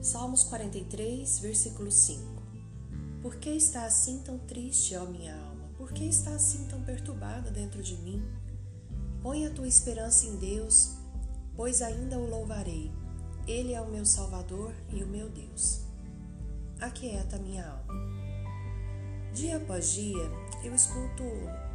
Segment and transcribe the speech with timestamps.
[0.00, 2.42] Salmos 43, versículo 5
[3.22, 5.68] Por que está assim tão triste, ó minha alma?
[5.76, 8.22] Por que está assim tão perturbada dentro de mim?
[9.22, 10.96] Põe a tua esperança em Deus,
[11.54, 12.90] pois ainda o louvarei.
[13.46, 15.82] Ele é o meu Salvador e o meu Deus.
[16.80, 17.94] Aquieta minha alma.
[19.34, 20.30] Dia após dia,
[20.64, 21.22] eu escuto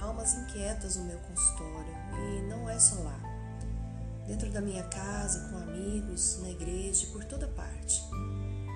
[0.00, 3.31] almas inquietas no meu consultório e não é só lá.
[4.26, 8.02] Dentro da minha casa, com amigos, na igreja, por toda parte.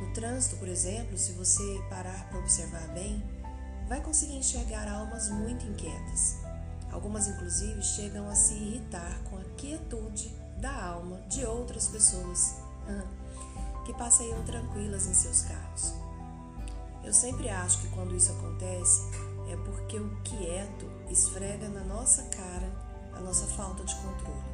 [0.00, 3.22] No trânsito, por exemplo, se você parar para observar bem,
[3.88, 6.36] vai conseguir enxergar almas muito inquietas.
[6.90, 12.56] Algumas, inclusive, chegam a se irritar com a quietude da alma de outras pessoas
[13.84, 15.94] que passeiam tranquilas em seus carros.
[17.02, 19.02] Eu sempre acho que quando isso acontece
[19.50, 22.70] é porque o quieto esfrega na nossa cara
[23.12, 24.51] a nossa falta de controle.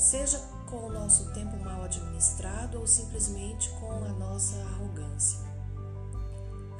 [0.00, 0.38] Seja
[0.70, 5.38] com o nosso tempo mal administrado ou simplesmente com a nossa arrogância.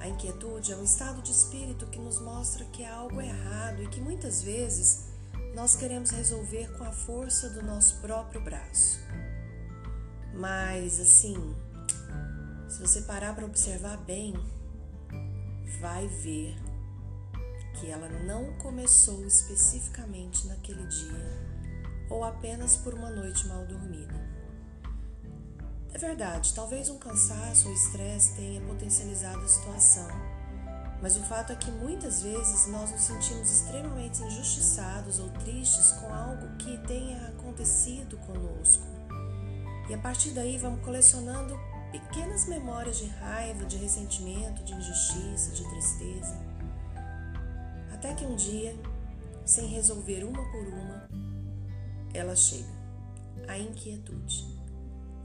[0.00, 3.88] A inquietude é um estado de espírito que nos mostra que há algo errado e
[3.88, 5.10] que muitas vezes
[5.54, 8.98] nós queremos resolver com a força do nosso próprio braço.
[10.32, 11.54] Mas assim,
[12.70, 14.32] se você parar para observar bem,
[15.78, 16.56] vai ver
[17.78, 21.59] que ela não começou especificamente naquele dia
[22.10, 24.14] ou apenas por uma noite mal dormida.
[25.94, 30.08] É verdade, talvez um cansaço ou estresse tenha potencializado a situação,
[31.00, 36.12] mas o fato é que muitas vezes nós nos sentimos extremamente injustiçados ou tristes com
[36.12, 38.84] algo que tenha acontecido conosco.
[39.88, 41.58] E a partir daí vamos colecionando
[41.90, 46.38] pequenas memórias de raiva, de ressentimento, de injustiça, de tristeza.
[47.92, 48.76] Até que um dia,
[49.44, 51.08] sem resolver uma por uma,
[52.12, 52.68] ela chega,
[53.48, 54.46] a inquietude,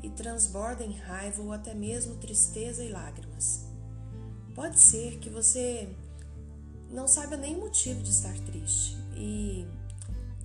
[0.03, 3.65] e transborda em raiva ou até mesmo tristeza e lágrimas.
[4.53, 5.89] Pode ser que você
[6.91, 9.67] não saiba nem o motivo de estar triste e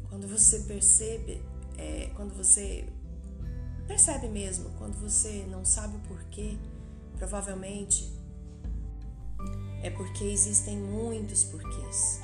[0.08, 1.42] quando você percebe,
[1.76, 2.88] é, quando você
[3.86, 6.56] percebe mesmo, quando você não sabe o porquê,
[7.16, 8.10] provavelmente
[9.82, 12.20] é porque existem muitos porquês.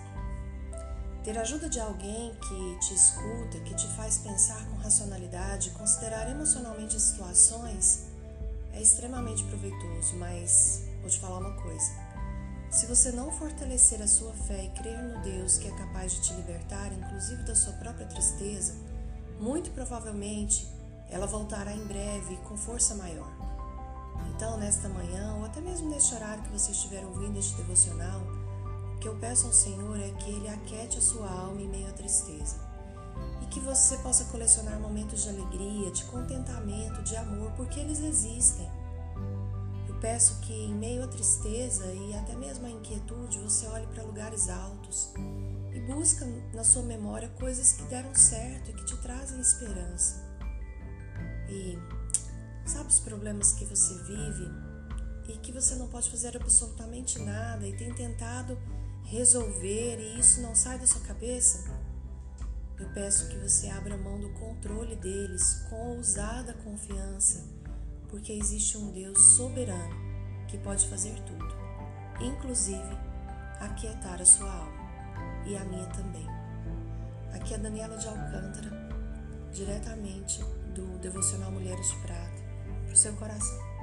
[1.26, 7.00] Ter ajuda de alguém que te escuta, que te faz pensar com racionalidade, considerar emocionalmente
[7.00, 8.04] situações,
[8.72, 11.90] é extremamente proveitoso, mas vou te falar uma coisa.
[12.70, 16.20] Se você não fortalecer a sua fé e crer no Deus que é capaz de
[16.20, 18.76] te libertar, inclusive da sua própria tristeza,
[19.40, 20.64] muito provavelmente
[21.10, 23.32] ela voltará em breve com força maior.
[24.30, 28.45] Então, nesta manhã, ou até mesmo neste horário que você estiver ouvindo este devocional,
[28.96, 31.86] o que eu peço ao Senhor é que Ele aquete a sua alma em meio
[31.88, 32.56] à tristeza
[33.42, 38.68] e que você possa colecionar momentos de alegria, de contentamento, de amor, porque eles existem.
[39.86, 44.02] Eu peço que em meio à tristeza e até mesmo à inquietude você olhe para
[44.02, 45.12] lugares altos
[45.72, 50.24] e busca na sua memória coisas que deram certo e que te trazem esperança.
[51.48, 51.78] E
[52.66, 54.50] sabe os problemas que você vive
[55.28, 58.58] e que você não pode fazer absolutamente nada e tem tentado
[59.06, 61.70] resolver e isso não sai da sua cabeça,
[62.78, 67.44] eu peço que você abra mão do controle deles com ousada confiança,
[68.08, 69.94] porque existe um Deus soberano
[70.48, 71.54] que pode fazer tudo,
[72.20, 72.98] inclusive
[73.60, 74.86] aquietar a sua alma
[75.46, 76.26] e a minha também.
[77.32, 78.70] Aqui é Daniela de Alcântara,
[79.52, 80.42] diretamente
[80.74, 82.42] do Devocional Mulheres de Prata,
[82.84, 83.75] para o seu coração.